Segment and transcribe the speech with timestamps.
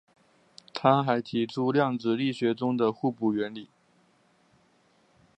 [0.73, 3.69] 他还提出量子力学中的互补原理。